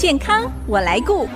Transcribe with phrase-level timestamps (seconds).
[0.00, 1.28] 健康我来顾。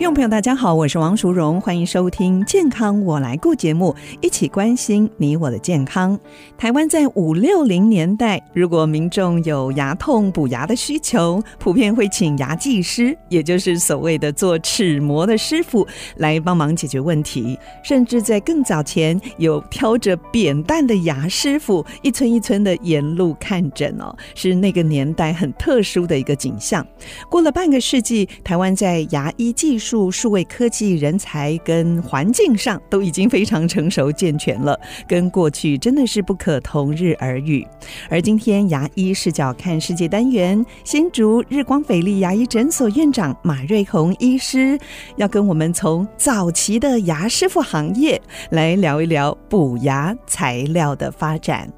[0.00, 6.18] 听众朋友，大家好，我是王淑荣，欢迎收听《健康我来顾》节目，一起关心你我的健康。
[6.56, 15.86] 台湾在五六零年代，如果民众有牙痛补牙的需求，普遍会请牙技师，也就是所谓的做齿模的师傅
[16.16, 17.58] 来帮忙解决问题。
[17.84, 26.86] 甚至在更早前，有挑着扁担的牙师傅，一村一村的沿路看诊哦，是那个年代很特殊的一个景象。
[27.28, 37.66] 过了半个世纪，台湾在牙医技术数位科技人才跟环境上都已经非常成熟健全了，跟过去真的是不可同日而语。
[38.08, 44.78] 而今天牙医视角看世界单元，新竹日光斐丽牙医诊所院长马瑞红医师
[45.16, 51.68] 要跟我们从早期的牙师傅行业来聊一聊补牙材料的发展。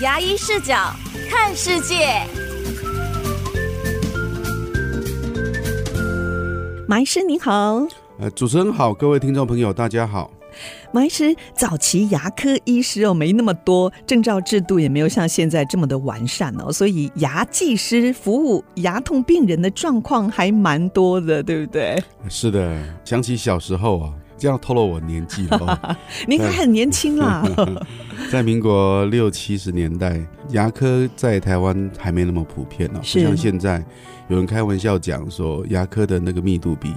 [0.00, 0.94] 牙医视角
[1.28, 2.49] 看世界。
[6.90, 7.86] 马医师您好，
[8.18, 10.28] 呃，主持人好，各位听众朋友大家好。
[10.90, 21.96] 马医师，早期牙科医师哦没那么多，证照制度也没有像现在这么的完善哦，所以牙技师服务牙痛病人的状况还蛮多的，对不对？
[22.28, 25.96] 是的，想起小时候啊，这样透露我年纪了。
[26.26, 27.44] 您还很年轻啦，
[28.32, 33.84] 在民国六七十年代，牙科在台湾还没那么普遍哦，不像现在。
[34.28, 36.94] 有人开玩笑讲说，牙科的那个密度比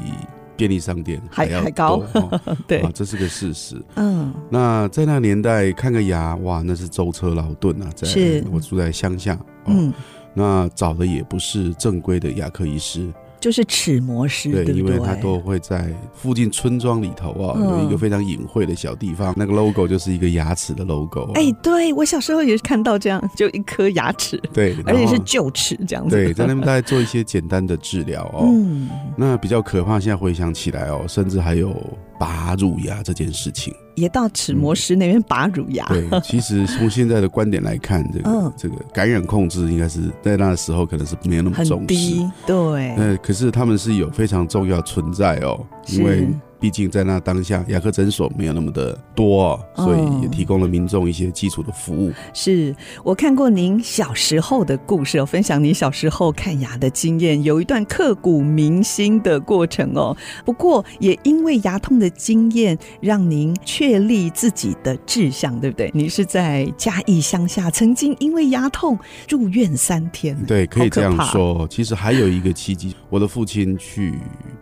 [0.56, 2.02] 便利商店还要还高，
[2.68, 3.76] 对啊，这是个事实。
[3.96, 7.90] 嗯，那在那个年代看个牙，哇，那是舟车劳顿啊。
[7.96, 8.08] 在
[8.52, 9.92] 我住在乡下，嗯，
[10.36, 13.12] 那找的也不是正规的牙科医师。
[13.44, 21.30] 就是齿模师，对，对对，因为他都会在附近村庄里头啊，嗯、有一个非常隐晦的小地方，那个 logo 就是一个牙齿的 logo。
[21.34, 26.16] 哎、欸，对我小时候也是看到这样，就一颗牙齿， 对，而且是臼齿这样子。
[26.16, 28.46] 对，在那边 大概做一些简单的治疗哦。
[28.48, 28.88] 嗯，
[29.18, 31.76] 那比较可怕，现在回想起来哦，甚至还有
[32.18, 33.74] 拔乳牙这件事情。
[33.96, 35.86] 也到齿模师那边拔乳牙。
[35.92, 36.10] 嗯。
[36.10, 41.86] 对，其实 从现在的观点来看，这个、嗯、这个感染控制应该是在那时候可能是没有那么重视。
[41.88, 42.94] 低，对。
[42.98, 46.28] 那，可是他们是有非常重要存在哦，因为。
[46.64, 52.10] 毕竟在那当下，牙科诊所没有那么的多，所以也提供了民众一些基础的服务。
[52.12, 60.16] 哦、是我看过您小时候的故事，分享您小时候看牙的经验，有一段刻骨铭心的过程哦。
[60.46, 65.92] 不过也因为牙痛的经验，让您确立自己的志向，对不对？
[65.94, 68.98] 你是在嘉义乡下，曾经因为牙痛
[69.28, 70.34] 住院三天。
[70.46, 71.68] 对，可以这样说。
[71.68, 74.18] 其实还有一个契机，我的父亲去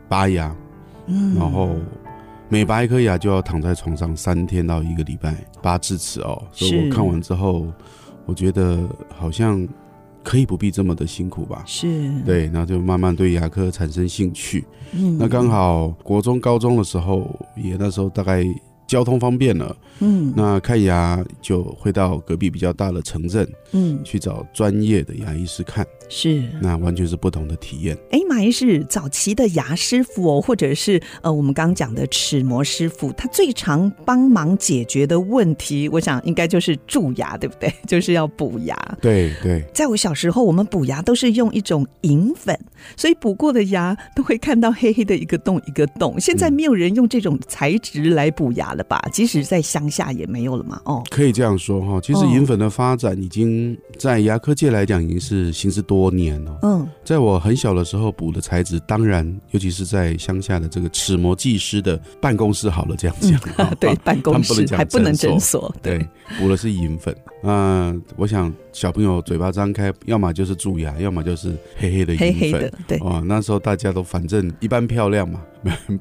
[0.09, 0.51] 拔牙。
[1.11, 1.75] 嗯，然后
[2.47, 7.67] 每拔一颗牙就要躺在床上三天到一个礼拜拔智齿哦，所以我看完之后，
[8.25, 8.79] 我觉得
[9.09, 9.67] 好像
[10.23, 11.63] 可以不必这么的辛苦吧？
[11.65, 14.65] 是，对，然后就慢慢对牙科产生兴趣。
[14.93, 18.45] 嗯，那刚好国中、高中的时候，也那时候大概
[18.87, 25.85] 交通方便了，嗯，那看牙就会到隔壁比较大的城镇，嗯，去找专业的牙医师看。
[26.09, 27.97] 是，那完全是不同的体验。
[28.11, 37.73] 哎，马医师，早期的牙师傅哦，或者是呃，我们刚刚讲的齿模师傅，他最常帮忙解决的问题，我想应该就是蛀牙，对不对？
[37.87, 38.75] 就是要补牙。
[39.01, 39.63] 对对。
[39.73, 42.59] 在我小时候，我们补牙都是用一种银粉，
[42.97, 46.19] 所以补过的牙都会看到黑黑的一个洞一个洞。
[46.19, 49.01] 现在没有人用这种材质来补牙了吧？
[49.13, 50.81] 即使在乡下也没有了嘛。
[50.85, 51.99] 哦，可以这样说哈。
[51.99, 56.11] 其实银粉的发展已经在牙科界来讲，已经是行之多。
[56.11, 66.05] 年了，嗯，在我很小的时候补的材质，当然，尤其是在乡下的这个齿模技师的办公室，好了，这样讲，嗯， 对，办公室还不能诊所，对，
[66.37, 67.15] 补的是银粉。
[67.43, 75.41] 那我想小朋友嘴巴张开，要么就是蛀牙，要么就是黑黑的银粉，对，哇，那时候大家都反正一般漂亮嘛，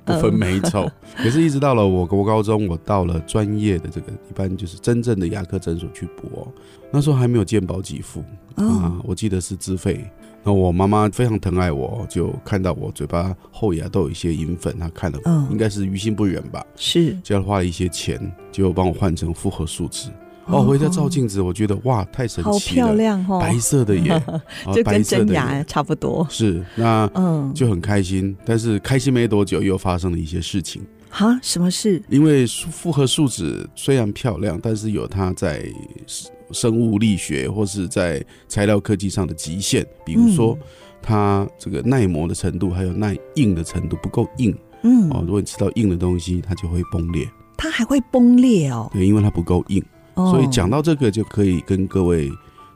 [0.04, 0.86] 不分美丑。
[1.16, 6.48] 可是，一直到了我国高中，我到了专业的这个，一般就是真正的牙科诊所去补哦。
[6.92, 8.22] 那时候还没有健保给付。
[8.56, 10.04] 啊，我记得是自费。
[10.42, 15.18] 那我妈妈非常疼爱我，就看到我嘴巴后牙都有一些银粉，她看了，
[15.50, 18.20] 应该是于心不忍吧，是，就要花了一些钱，
[18.52, 20.10] 就帮我换成复合树脂。
[20.50, 24.22] 哦，回家照镜子，我觉得哇，太神奇了，好漂亮哦，白色的耶，
[24.74, 26.26] 就跟真牙差不多。
[26.30, 28.36] 是，那嗯，就很开心。
[28.44, 30.82] 但是开心没多久，又发生了一些事情。
[31.08, 32.02] 哈，什么事？
[32.08, 35.64] 因为复合树脂虽然漂亮，但是有它在。
[36.52, 40.58] 生物力学或是在材料科技上的极限，比如说
[41.00, 44.52] 它这个耐磨的程度，还有耐硬的程度不够硬。
[44.82, 47.24] 嗯，哦，如果你吃到硬的东西，它就会崩裂。
[47.56, 48.90] 它还会崩裂哦。
[48.92, 52.30] 对，因为它不够硬，哦、所以讲到这个就可以跟各位。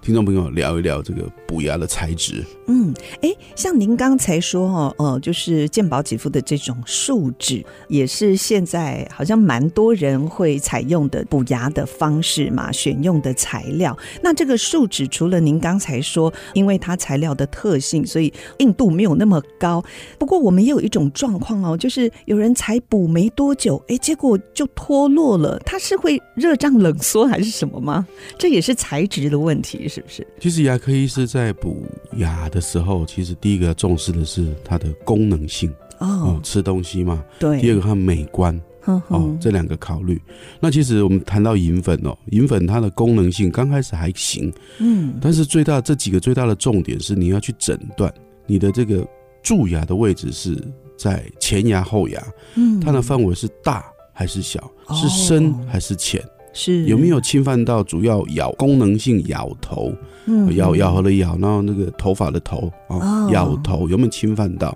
[0.05, 2.45] 听众朋友，聊一聊这个补牙的材质。
[2.67, 2.93] 嗯，
[3.23, 13.97] 哎，像您刚才说哦，呃，就是健保给付的这种树脂，也是现在好像蛮多人会采用的补牙的方式嘛，选用的材料。
[14.23, 19.83] 那这个树脂，除了您刚才说，因为它材料的特性，所以硬度没有那么高。
[20.19, 25.59] 不过我们也有一种状况哦，就是有人才补没多久，哎，结果就脱落了。
[25.65, 28.07] 它是会热胀冷缩还是什么吗？
[28.39, 29.91] 这也是材质的问题。
[29.95, 30.27] 是不是？
[30.41, 31.87] 其实牙科医师在补
[32.17, 37.25] 牙的时候，其实第一个要重视的是它的功能性哦，哦，吃东西嘛。
[37.39, 37.61] 对。
[37.61, 40.21] 第二个它美观哦，这两个考虑。
[40.59, 48.13] 那其实我们谈到银粉哦，银粉它的功能性刚开始还行，嗯，但是最大这几个最大的重点是你要去诊断
[48.47, 49.07] 你的这个
[49.45, 50.61] 蛀牙的位置是
[50.99, 52.21] 在前牙后牙，
[52.57, 56.21] 嗯，它的范围是大还是小，是深还是浅？
[56.21, 59.93] 哦是有没有侵犯到主要咬功能性咬头？
[60.27, 64.75] 嗯，咬咬合的咬，然后那个头发的头啊，咬头有没有侵犯到？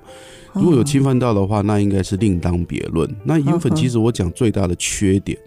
[0.53, 3.09] 如果有侵犯到的话，那应该是另当别论。
[3.25, 5.39] 那银粉其实我讲最大的缺点，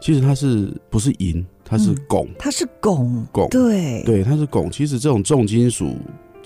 [0.00, 1.44] 其实它是不是银？
[1.68, 4.70] 它是汞，它是汞，汞，对对，它是汞。
[4.70, 5.96] 其实这种重金属。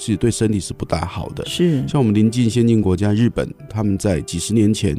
[0.01, 1.45] 其实对身体是不大好的。
[1.45, 4.97] 是像我们邻近先进国家日本，他们在几十年前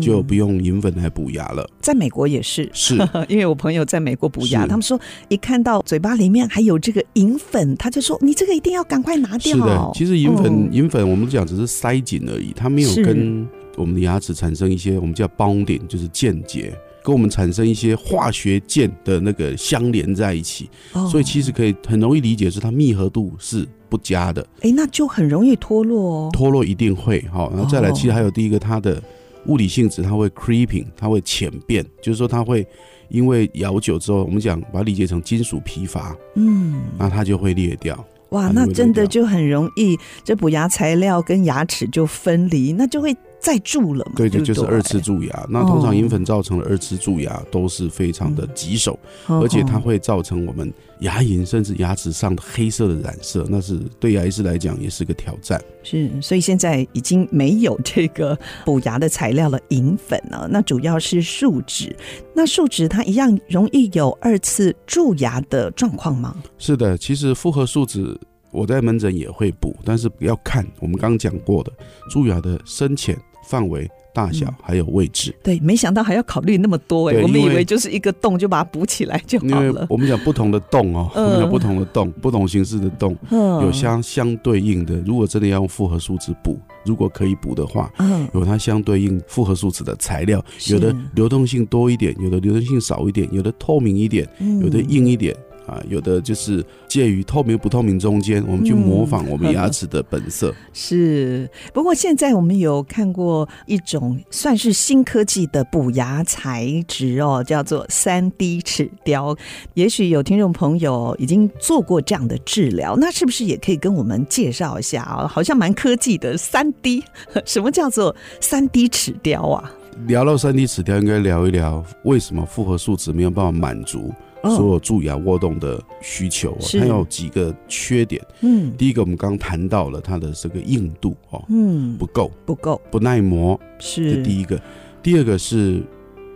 [0.00, 1.62] 就不用银粉来补牙了。
[1.62, 1.74] 嗯。
[1.82, 2.94] 在美国也是，是
[3.28, 4.98] 因为我朋友在美国补牙，他们说
[5.28, 9.54] 一看到嘴巴里面还有这个银粉，他就说你这个一定要赶快拿掉。
[9.54, 13.46] 是的，其实银粉银、嗯、粉我们讲只是塞紧而已，它没有跟
[13.76, 16.72] 我们的牙齿产生一些我们叫 bonding，就是间接。
[17.00, 20.68] 跟我们产生一些化学键的那个相连在一起，
[21.10, 24.46] 所以其实可以很容易理解是它密合度是不佳的。
[24.60, 26.30] 哎，那就很容易脱落哦。
[26.32, 29.02] 脱落一定会好，然后再来，其实还有第一个它的
[29.46, 32.66] 物理性质，它会 creeping，它会浅变，就是说它会
[33.08, 38.04] 因为咬久之后，我们讲把它理解成金属疲乏，嗯，那它就会裂掉。
[38.30, 43.16] 哇，那真的就很容易，这补牙材料跟牙齿就分离，那就会。
[43.40, 44.12] 再蛀了嘛？
[44.16, 45.46] 对对，就是二次蛀牙。
[45.48, 55.62] 那通常银粉造成的二次蛀牙都是非常的棘手，而且它会造成我们牙龈甚至牙齿上的黑色的染色，那是对牙医师来讲也是个挑战。
[55.82, 60.48] 是，所以现在已经没有这个补牙的材料了，银粉了。
[60.50, 61.94] 那主要是树脂。
[62.34, 66.36] 那树脂它一样容易有二次蛀牙的状况吗？
[66.58, 68.18] 是的，其实复合树脂。
[68.50, 71.72] 我在门诊也会补，但是不要看我们刚刚讲过的
[72.10, 73.16] 蛀牙的深浅
[73.48, 73.88] 范围。
[74.14, 79.64] 大小还有位置，嗯，对，没想到还要考虑那么多哎，我们以为就是一个洞就把它补起来就好了。
[79.64, 84.96] 因为我们讲不同的洞哦，我们讲不同的洞，不同形式的洞，有相相对应的。
[85.06, 87.92] 如果真的要用复合树脂补，如果可以补的话，
[88.34, 94.28] 有它相对应复合树脂的材料，有的流动性多一点，有的流动性少一点，有的透明一点，
[94.60, 95.36] 有的硬一点。
[95.68, 100.50] 啊，有的就是介于透明不透明中间，我们去模仿我们牙 齿的本色。
[100.50, 109.36] 嗯、是，不过现在我们有看过一种算是新科技的补牙材质哦，叫做三 D 齿雕。
[109.74, 115.28] 也许有听众朋友已经做过这样的治疗，那是不是也可以跟我们介绍一下啊？
[115.28, 117.04] 好像蛮科技的三 D，
[117.44, 119.70] 什么叫做三 D 齿雕啊？
[120.06, 124.12] 聊到三 D 齿雕，应该聊一聊为什么复合树脂没有办法满足。
[124.44, 128.24] 所有蛀牙窝洞的需求，它有几个缺点。
[128.40, 134.14] 嗯，第一个我们刚谈到了它的这个硬度哦，嗯，不够，不够，不耐磨，是。
[134.14, 134.60] 这第一个。
[135.02, 135.82] 第二个是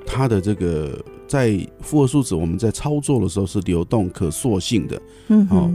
[0.07, 5.71] 它的这个在复合树脂我们在操作的时候是流动可塑性的，嗯，哦。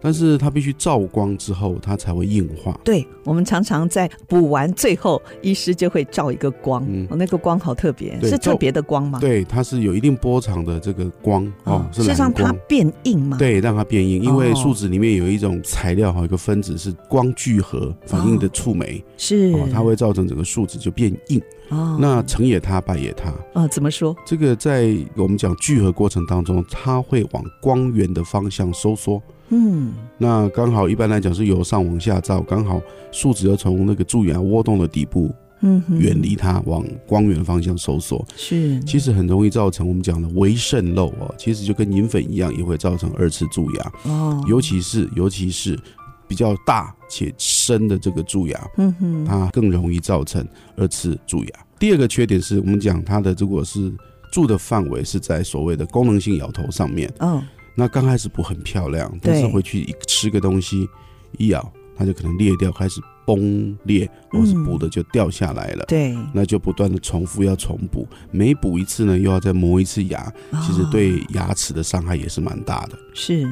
[0.00, 2.78] 但是它必须照光之后，它才会硬化。
[2.84, 9.18] 对，我们常常在补完最后，医师就会照一个光，嗯，那个光好特别，是特别的光吗？
[9.20, 13.36] 对，它是有一定波长的这个光哦，是让它变硬吗？
[13.38, 21.40] 对，让它变硬，因为树脂里面有一种材料哈，一个分子是光聚合反应的触媒，是哦，它会造成整个树脂就变硬。
[21.68, 23.32] 哦，那成也它，败也它。
[23.52, 24.16] 啊，怎么说？
[24.26, 29.22] 这个在我们讲聚合过程当中，它会往光源的方向收缩。
[29.50, 32.80] 嗯，那刚好一般来讲是由上往下照，刚好
[33.12, 38.24] 树脂要从那个蛀牙窝洞的底部，嗯，远离它，往光源方向收缩。
[38.36, 43.92] 是，其实很容易造成我们讲的微渗漏哦，其实就跟银粉一样，也会造成二次蛀牙。
[44.04, 45.78] 哦，尤其是尤其是
[46.28, 51.50] 比较大且深的这个蛀牙，嗯哼，它更容易造成二次蛀牙。
[51.78, 53.92] 第二个缺点是我们讲它的如果是
[54.32, 57.42] 蛀的范围是在所谓的功能性咬头上面，嗯。
[57.80, 60.86] 那刚开始补很漂亮，但是回去一吃个东西，
[61.38, 65.86] 一咬它就可能裂掉，开始崩裂，或是补的就掉下来了。
[65.88, 70.30] 对，那就不断的重复要重补，每补一次呢，又要再磨一次牙，
[70.62, 72.98] 其实对牙齿的伤害也是蛮大的。
[73.14, 73.48] 是。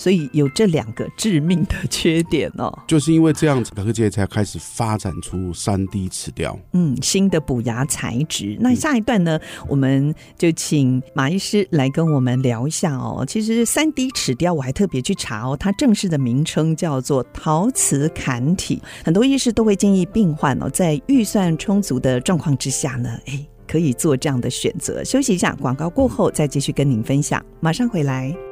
[0.00, 8.56] 所以有这两个致命的缺点哦，就是因为这样子，牙科界才开始发展出三 D 齿雕，嗯，新的补牙材质。
[8.58, 9.38] 那下一段呢，
[9.68, 13.26] 我们就请马医师来跟我们聊一下哦。
[13.28, 18.80] 其实三 D 齿雕我还特别去查哦，它正式的名称叫做陶瓷砍体。
[19.04, 25.04] 很多医师都会建议病患哦，在预算充足的状况之下呢，哎，可以做这样的选择。
[25.04, 28.49] 休息一下，广告过后再继续跟您分享，马上回来。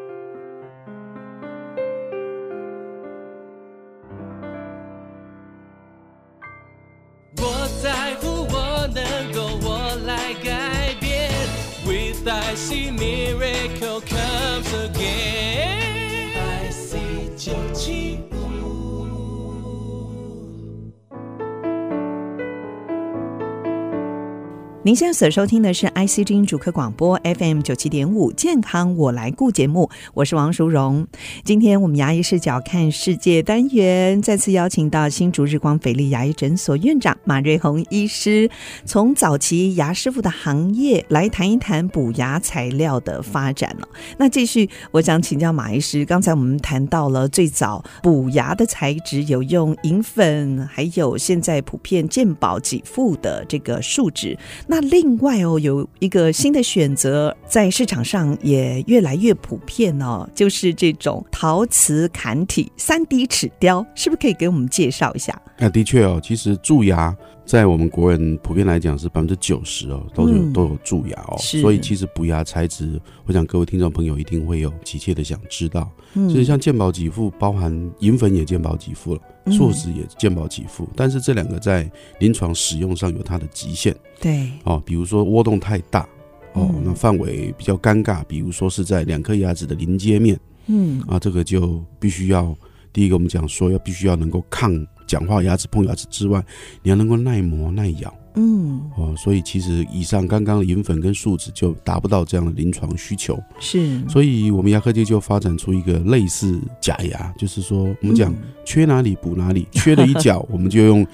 [24.88, 31.06] 您现在所收听的是 IC 之音主客广播 FM 九七点五健康我来顾节目，我是王淑荣。
[31.44, 38.50] 今天我们牙医视角看世界单元再次邀请到新竹日光斐丽牙医诊所院长马瑞红医师，
[38.86, 43.86] 从早期牙师傅的行业来谈一谈补牙材料的发展了。
[44.16, 54.34] 那继续，我想请教马医师，刚才我们谈到了最早补牙的材质有用银粉，还有现在普遍健保给付的这个树脂，
[54.66, 65.36] 那那另外哦，有一个新的选择，在市场上也越来越普遍哦，就是这种陶瓷坎体三 D 齿雕，是不是可以给我们介绍一下？
[65.58, 67.12] 那，的确哦，其实蛀牙
[67.48, 79.20] 在我们国人普遍来讲是百分之九十哦，都有、嗯、都有蛀牙哦，所以其实补牙材质，我想各位听众朋友一定会有急切的想知道，嗯，所以像健保给付，包含银粉也健保给付了。
[79.50, 81.90] 树脂也健保给付，但是这两个在
[82.20, 83.96] 临床使用上有它的极限。
[84.20, 86.06] 对，哦，比如说窝洞太大，
[86.52, 92.54] 哦，那范围比较尴尬，比如说是在两颗牙齿的邻接面，嗯，啊，这个就必须要
[92.92, 94.70] 第一个我们讲说要必须要能够抗
[95.08, 96.44] 讲话牙齿碰牙齿之外，
[96.82, 98.14] 你要能够耐磨耐咬。
[98.40, 108.32] 嗯哦，所以其实以上刚刚的银粉跟树脂就达不到这样的临床需求，是，所以我们牙科界就发展出一个类似假牙，就是说我们讲
[108.64, 111.04] 缺哪里补哪里，缺了一角我们就用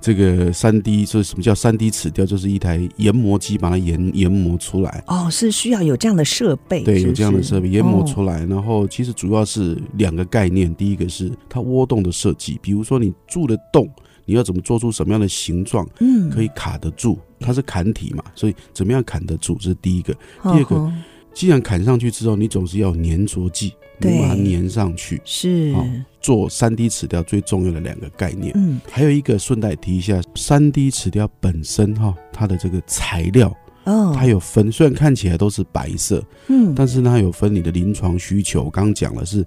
[0.00, 2.24] 这个三 D，这什么叫三 D 齿雕？
[2.24, 5.02] 就是一台研磨机把它研研磨出来。
[5.08, 8.46] 哦，是需要有这样的设备，对，有这样的设备研磨出来。
[8.46, 13.90] 然后其实主要是两个概念，第一个是它窝洞的设计，比如说你住的洞。
[14.28, 17.18] 你要怎么做出什么样的形状，嗯，可以卡得住？
[17.40, 19.56] 它是砍体嘛，所以怎么样砍得住？
[19.58, 20.12] 这是第一个。
[20.42, 20.92] 第二个，
[21.32, 25.18] 既然砍上去之后，你总是要粘着剂，你把它粘上去。
[25.24, 25.74] 是，
[26.20, 28.52] 做三 D 齿雕最重要的两个概念。
[28.54, 38.64] 嗯，还有一个顺带提一下，三 D 齿雕本身哈，它的这个材料，哦，它有分，虽然看起来都是白色，嗯，但是呢，它有分你的临床需求。
[38.64, 39.42] 我刚刚讲的是。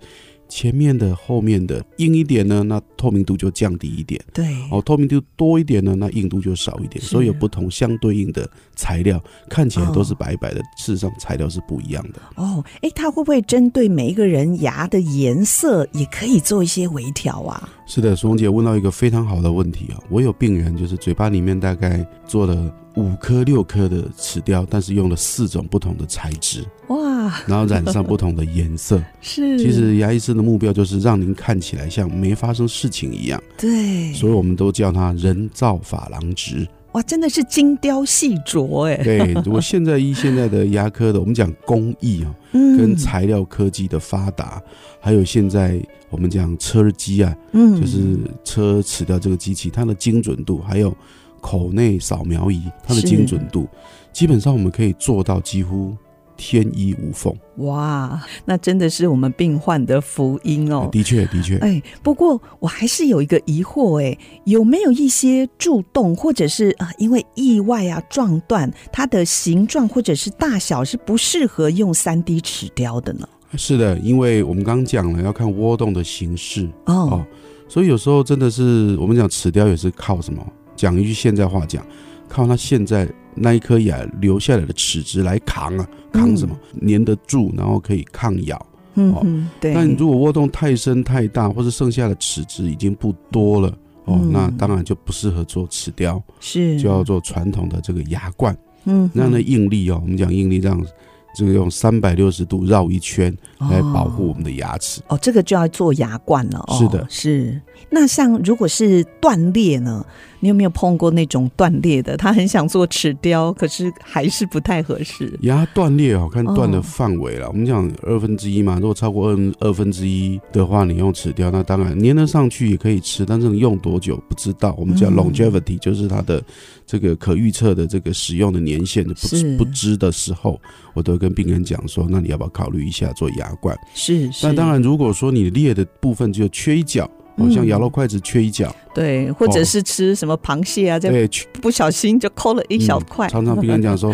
[0.52, 4.22] 前面的、后面的硬一点呢，那透明度就降低一点。
[4.34, 7.02] 对，哦，透明度多一点呢，那硬度就少一点。
[7.02, 12.22] 所以有不同相对应的材料，看起来都是白白的，哦、事实上材料是不一样的。
[12.36, 17.70] 哦，哎，它会不会针对每一个人牙的颜色也可以做一些微调啊？
[17.88, 20.04] 是的，苏红姐问到一个非常好的问题啊！
[20.10, 26.66] 我有病人就是嘴巴里面大概做了五颗、六颗的齿雕，但是用了四种不同的材质。
[26.88, 27.42] 哇！
[27.48, 29.58] 然后染上不同的颜色， 是。
[29.58, 33.42] 其实牙医师的目标就是让您看起来像没发生事情一样。
[33.58, 34.12] 对。
[34.14, 36.68] 所以我们都叫它人造珐琅质。
[36.92, 38.98] 哇，真的是精雕细琢哎。
[39.04, 44.62] 对，如果现在依现在的牙科的，我们讲工艺啊，跟材料科技的发达，
[45.00, 50.94] 还有现在我们讲车机啊，嗯，就是车齿雕这个机器，它的精准度，还有
[51.42, 53.68] 口内扫描仪，它的精准度，
[54.14, 55.94] 基本上我们可以做到几乎。
[56.38, 60.90] 天衣无缝，哇，那真的是我们病患的福音哦。
[60.92, 61.56] 的确，的确。
[61.60, 73.30] 哎，不过我还是有一个疑惑，哎，有没有一些蛀洞，或者是啊，因为意外啊撞断，它的形状或者是大小是不适合用三 D 齿雕的呢？
[73.56, 77.26] 是的，因为我们刚刚讲了，要看窝洞的形式哦，哦，
[77.68, 80.44] 所以有时候真的是我们讲齿雕也是靠什么？
[80.76, 81.86] 讲一句现在话讲，
[82.28, 83.08] 靠他现在。
[83.34, 86.54] 那一颗牙留下来的齿质来扛啊，扛什么？
[86.86, 88.66] 粘得住，然后可以抗咬。
[88.96, 89.26] 嗯，哦，
[89.58, 89.74] 对。
[89.74, 93.74] 但如果窝洞太深太大，或是剩下的齿质已经不多了，
[94.04, 98.54] 哦，那当然就不适合做齿雕，是就要做传统的这个牙冠。
[98.84, 100.86] 嗯，那样的应力哦，我们讲应力这样
[101.34, 105.02] 这个用三百六十度绕一圈来保护我们的牙齿。
[105.08, 106.62] 哦，这个就要做牙冠了。
[106.68, 107.62] 哦，是的，是。
[107.90, 110.06] 那像如果是断裂呢？
[110.42, 112.18] 你有没有碰过那种断裂的？
[112.18, 115.38] 他很想做齿雕，可是还是不太合适。
[115.42, 117.48] 牙断裂哦，看断的范围了。
[117.48, 124.76] 我们讲二分之一嘛，如果超过二二分之一的话，你用齿雕，那当然粘得上去也可以吃，但是你用多久不知道。
[124.78, 126.44] 我们叫 longevity，、嗯、就是它的
[126.86, 130.60] 这个可预测的这个使用的年限不是不知的时候，
[130.96, 133.78] 我都跟病人讲说，那你要不要考虑一下做牙冠？
[133.94, 134.32] 是。
[134.32, 137.10] 是那当然，如果说你裂的部分只有缺一角。
[137.38, 141.28] 好像咬到筷子缺一角，嗯，对，或者是吃什么螃蟹啊，对，
[141.62, 143.30] 不小心就抠了一小块，嗯。
[143.30, 144.14] 常常病人讲说，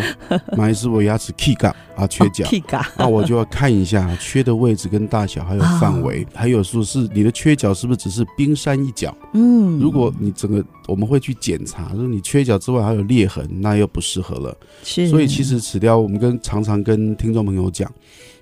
[0.56, 9.14] 马医师，我牙齿 K 嘎啊，缺角，K 嘎，那我就要看一下缺的位置跟大小，还有范围，哦，还有说是你的缺角是不是只是冰山一角？
[9.34, 14.56] 嗯，如果你整个我们会去检查，说你缺角之外还有裂痕，那又不适合了。
[14.82, 17.90] 是，所以其实齿雕，我们跟常常跟听众朋友讲。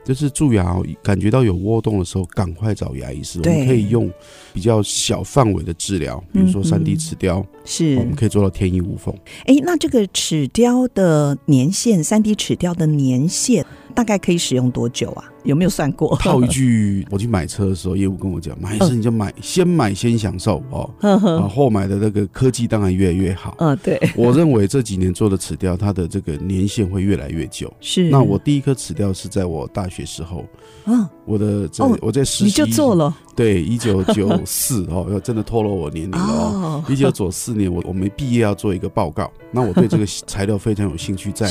[0.07, 3.41] 就是蛀牙，感觉到有窝洞的时候，赶快找牙医师。
[3.43, 4.09] 我们可以用
[4.55, 9.13] 比较小范围的治疗，比如说三 D 齿雕，是我们可以做到天衣无缝。
[9.47, 13.67] 哎，那这个齿雕的年限，三 D 齿雕的年限。
[13.97, 15.25] 大概可以使用多久啊？
[15.47, 16.17] 有没有算过？
[16.17, 20.91] 套一句，我去买车的时候，业务跟我讲，买车你就买，先买先享受哦。
[21.01, 23.55] 啊，后买的那个科技当然越来越好。
[23.59, 23.99] 嗯，对。
[24.17, 27.73] 我认为这几年做的齿雕，它的这个年限会越来越久。
[27.81, 28.11] 是。
[28.11, 30.45] 那我第一颗齿雕是在我大学时候。
[30.85, 31.07] 嗯。
[31.25, 32.45] 我的在我在实习。
[32.45, 33.17] 你就做了。
[33.35, 36.85] 对，一九九四 哦，要真的透露我年龄了哦。
[36.89, 41.51] 一九九四年，我我们毕业要做一个报告，那我对这个 材料非常有兴趣，在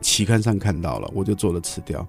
[0.00, 2.06] 期刊上看到了，我就做了齿雕。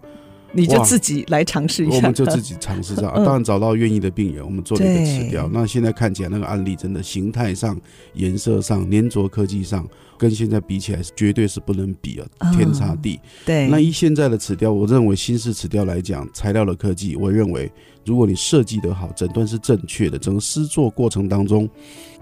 [0.54, 3.01] 你就自己来尝试一下，我们就自己尝试着。
[3.25, 5.50] 当然找到愿意的病人，我们做了一个齿雕。
[5.51, 7.80] 那现在看起来那个案例真的形态上、
[8.13, 9.88] 颜色上、粘着科技上，
[10.18, 13.20] 跟现在比起来是绝对是不能比啊，天差地。
[13.46, 13.68] 对。
[13.68, 17.72] 那以现在的齿雕，我认为新式齿雕来讲，材料的科技，我认为
[18.06, 21.70] 如果你设计得好，诊断是正确的，整个施作过程当中，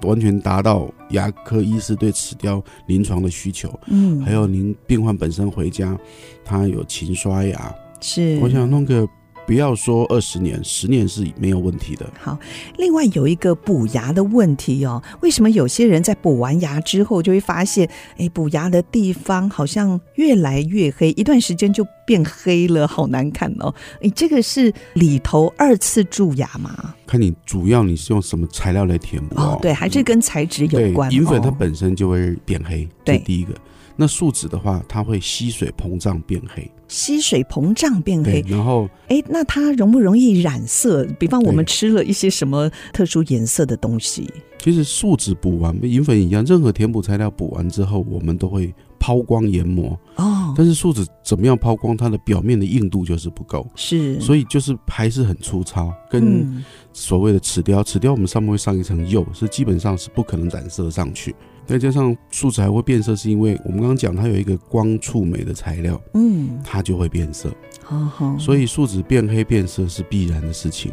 [0.02, 3.72] 完全达到牙科医师对齿雕临床的需求。
[3.88, 4.22] 嗯。
[4.22, 5.98] 还有您病患本身回家，
[6.44, 7.74] 他有勤刷牙。
[8.08, 9.08] 是，我想弄个，
[9.48, 12.08] 不要说二十年，十年是没有问题的。
[12.22, 12.38] 好，
[12.78, 23.74] 另外有一个补牙的问题哦，为什么有些人在补完牙之后就会发现，哎，补牙的地方好像越来越黑，一段时间就变黑了，好难看哦。
[24.04, 26.94] 哎这个是里头二次蛀牙吗？
[27.08, 29.58] 看你主要你是用什么材料来填补哦？
[29.64, 31.12] 对，还是跟材质有关。
[31.12, 33.56] 银粉它本身就会变黑，对，第一个。
[33.96, 36.70] 那树脂的话，它会吸水膨胀变黑。
[36.88, 41.04] 吸水膨胀变黑，然后，哎，那它容不容易染色？
[41.18, 44.30] 比方我们吃了一些什么特殊颜色的东西？
[44.60, 50.00] 其实树脂补完，银粉一样，任何填补材料补完之后，我们都会抛光研磨。
[50.18, 51.98] 哦，但是树脂怎么样抛光？
[51.98, 55.92] 它的表面的硬度就是不够，是，所以就是还是很粗糙。
[56.08, 61.36] 跟所谓的齿雕，齿雕我们上面会上一层釉，是基本上是不可能染色上去。
[61.66, 67.50] 再加上树脂还会变色，是因为我们刚刚讲它有一个光触媒的材料，嗯，它就会变色。
[67.86, 70.92] 好好，所以树脂变黑变色是必然的事情。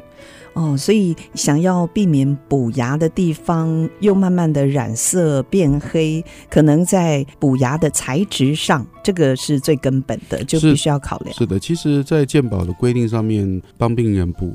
[0.55, 11.35] 哦，所以想要避免补牙的地方又慢慢的染色变黑，可能在补牙的材质上，这个是最根本的，就必须要考量。
[11.35, 14.53] 是的，其实，在健保的规定上面，帮病人补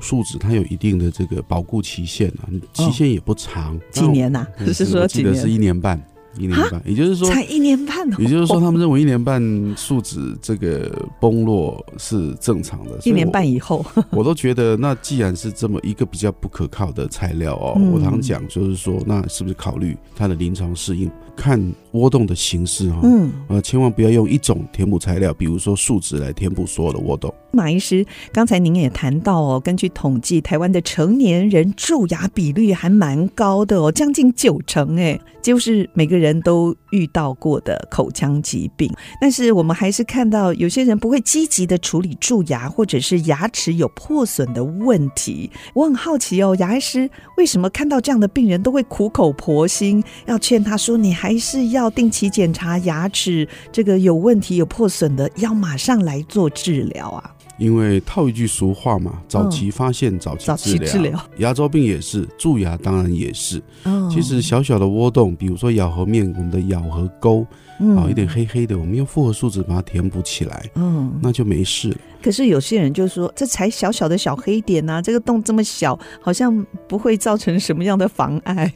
[0.00, 4.64] 树脂，它有一定的这个保护期限啊，期限也不长，哦、几年呐、啊？
[4.64, 5.34] 只 是说几年？
[5.34, 6.02] 记得是一年半。
[6.38, 9.42] 一年半，也就是说才一年半，也就是说，他们认为一年半
[9.76, 12.98] 树脂这个崩落是正常的。
[13.04, 21.10] 一年半以后，我都觉得，那既然是这么一个比较不可靠的材料哦，我常讲就是说，那是不是考虑它的临床适应？
[21.36, 21.60] 看
[21.92, 27.32] 窝洞的形式哈，嗯，呃，千万不要用一种填补材料，比如说树脂来填补所有的窝洞。
[27.50, 38.88] 马医师，刚才您也谈到哦，根据统计，台湾的成年人蛀牙比率还蛮高的哦，将近九成哎，就是每个人都遇到过的口腔疾病。
[39.20, 45.50] 但是我们还是看到有些人不会积极的处理蛀牙，或者是牙齿有破损的问题。
[45.74, 57.34] 我很好奇哦，牙医师为什么看到这样的病人都会苦口婆心要劝他说，你还是要定期检查牙齿，这个有问题有破损的要马上来做治疗啊？
[57.58, 61.18] 因为套一句俗话嘛，早期发现，早期治疗。
[61.38, 63.62] 牙周病也是，蛀牙当然也是。
[63.84, 67.46] 哦，其实小小的窝洞，比如说咬合面，我们的咬合沟。
[67.80, 71.96] 嗯、哦，一点黑黑的，我们用复合树脂把它填补起来，嗯，那就没事了。
[72.22, 78.72] 可是有些人就说，这才小小的小黑点啊，这个洞这么小，好像不会造成什么样的妨碍。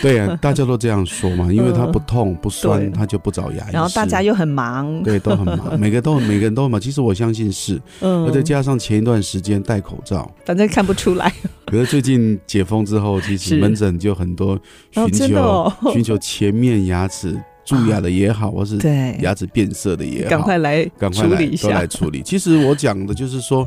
[0.00, 3.72] 对啊， 大家都这样说嘛，因为它不痛不酸，它就不找牙医。
[3.72, 6.80] 然后大家又很忙，对，都很忙，每个都每个人都很忙。
[6.80, 11.32] 其实我相信是，嗯，再加上前一段时间戴口罩，反正看不出来。
[11.66, 14.58] 可是最近解封之后，其实门诊就很多
[14.92, 17.36] 寻求、哦哦、寻求前面牙齿。
[17.66, 18.78] 蛀牙的也好，或是
[19.22, 22.22] 牙齿变色的也好，赶快来，赶快来，都来处理。
[22.22, 23.66] 其实我讲的就是说，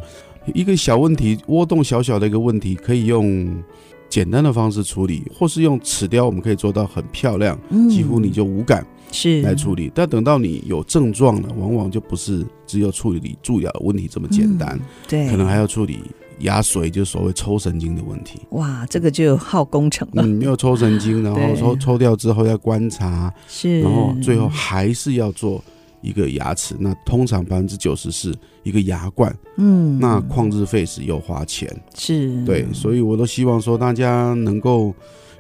[0.53, 3.61] 一个小问题，窝洞小小的一个问题，可以用
[4.09, 7.57] 简单的方式处理，或是用齿雕，我们可以做到很漂亮，
[7.89, 9.91] 几乎你就无感是来处理。
[9.93, 15.99] 但等到你有症状了，往往就不是只有处理蛀牙的问题这么简单，对，可能还要处理。
[16.39, 20.23] 牙髓就所谓抽神经的问题，哇，这个就耗工程了。
[20.25, 25.61] 嗯，要抽神经，然后 抽抽掉之后要观察，是，然后最后还是要做
[26.01, 26.75] 一个牙齿。
[26.79, 28.33] 那通常百分之九十是
[28.63, 34.93] 一个牙冠，嗯，那旷日费时又花钱，是对，所以我都希望说大家能够，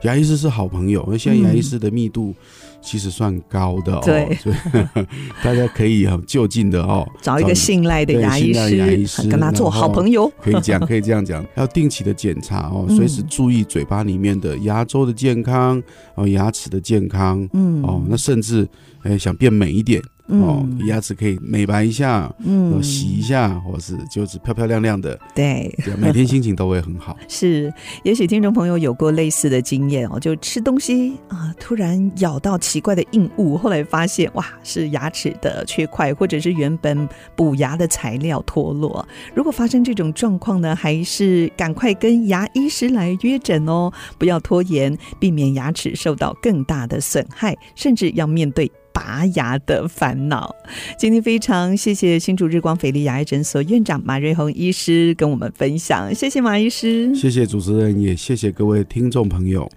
[0.03, 2.33] 牙医师是好朋友，因为现在牙医师的密度。
[2.81, 4.55] 其实算高的哦，对，所以
[5.43, 15.83] 大家可以很就近的哦，找一个信赖的牙医师，牙医师跟他做好朋友，可以讲，可以这样讲， 要定期的检查哦，随时注意嘴巴里面的牙周的健康，
[16.15, 18.65] 哦，牙齿的健康，嗯，哦，那甚至
[19.03, 20.01] 哎想变美一点。
[20.29, 27.17] 哦，牙齿可以美白一下，嗯，洗一下，或是就是漂漂亮亮的，对，每天心情都会很好。
[27.27, 39.07] 是，也许听众朋友有过类似的经验哦，就吃东西啊，突然咬到奇怪的硬物，后来发现哇，是牙齿的缺块，或者是原本补牙的材料脱落。
[39.33, 48.71] 如果发生这种状况呢，还是赶快跟牙医师来约诊哦，不要拖延，避免牙齿受到更大的损害，甚至要面对。
[48.93, 50.55] 拔牙的烦恼。
[50.97, 59.69] 今天非常谢谢新竹日光斐丽牙医诊所院长马瑞红医师跟我们分享，谢谢马医师，谢谢主持人，也谢谢各位听众朋友。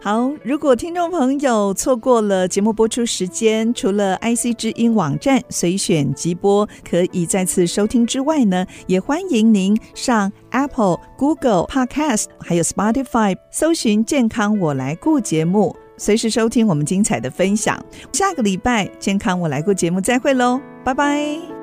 [0.00, 15.74] 好，如果听众朋友错过了节目播出时间，除了 IC 之音网站随选即播可以再次收听之外呢，也欢迎您上 Apple、Google Podcast 还有 Spotify 搜寻“健康我来顾”节目。
[15.98, 17.78] 随时收听我们精彩的分享，
[18.12, 21.57] 下个礼拜健康我来过节目再会喽，拜拜。